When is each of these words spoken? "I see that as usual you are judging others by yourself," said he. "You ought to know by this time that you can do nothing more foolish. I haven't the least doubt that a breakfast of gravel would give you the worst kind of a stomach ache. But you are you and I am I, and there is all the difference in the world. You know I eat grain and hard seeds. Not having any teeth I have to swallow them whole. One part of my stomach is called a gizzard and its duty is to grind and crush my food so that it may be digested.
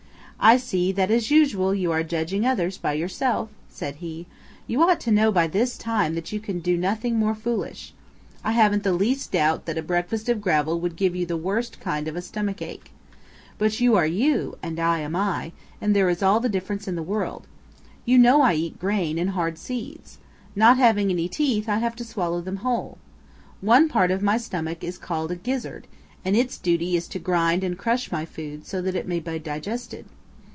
"I 0.43 0.57
see 0.57 0.91
that 0.93 1.11
as 1.11 1.29
usual 1.29 1.75
you 1.75 1.91
are 1.91 2.01
judging 2.01 2.47
others 2.47 2.75
by 2.79 2.93
yourself," 2.93 3.49
said 3.69 3.97
he. 3.97 4.25
"You 4.65 4.81
ought 4.81 4.99
to 5.01 5.11
know 5.11 5.31
by 5.31 5.45
this 5.45 5.77
time 5.77 6.15
that 6.15 6.31
you 6.31 6.39
can 6.39 6.61
do 6.61 6.75
nothing 6.77 7.15
more 7.15 7.35
foolish. 7.35 7.93
I 8.43 8.53
haven't 8.53 8.81
the 8.81 8.91
least 8.91 9.33
doubt 9.33 9.67
that 9.67 9.77
a 9.77 9.83
breakfast 9.83 10.29
of 10.29 10.41
gravel 10.41 10.79
would 10.79 10.95
give 10.95 11.15
you 11.15 11.27
the 11.27 11.37
worst 11.37 11.79
kind 11.79 12.07
of 12.07 12.15
a 12.15 12.23
stomach 12.23 12.59
ache. 12.59 12.89
But 13.59 13.79
you 13.79 13.95
are 13.95 14.07
you 14.07 14.57
and 14.63 14.79
I 14.79 15.01
am 15.01 15.15
I, 15.15 15.51
and 15.79 15.95
there 15.95 16.09
is 16.09 16.23
all 16.23 16.39
the 16.39 16.49
difference 16.49 16.87
in 16.87 16.95
the 16.95 17.03
world. 17.03 17.45
You 18.03 18.17
know 18.17 18.41
I 18.41 18.55
eat 18.55 18.79
grain 18.79 19.19
and 19.19 19.29
hard 19.29 19.59
seeds. 19.59 20.17
Not 20.55 20.77
having 20.79 21.11
any 21.11 21.29
teeth 21.29 21.69
I 21.69 21.77
have 21.77 21.95
to 21.97 22.03
swallow 22.03 22.41
them 22.41 22.57
whole. 22.65 22.97
One 23.61 23.87
part 23.87 24.09
of 24.09 24.23
my 24.23 24.39
stomach 24.39 24.83
is 24.83 24.97
called 24.97 25.29
a 25.29 25.35
gizzard 25.35 25.85
and 26.25 26.35
its 26.35 26.57
duty 26.57 26.95
is 26.97 27.07
to 27.09 27.19
grind 27.19 27.63
and 27.63 27.77
crush 27.77 28.11
my 28.11 28.25
food 28.25 28.65
so 28.65 28.81
that 28.81 28.95
it 28.95 29.07
may 29.07 29.19
be 29.19 29.37
digested. 29.37 30.07